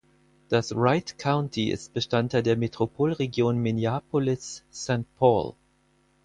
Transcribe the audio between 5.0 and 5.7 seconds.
Paul.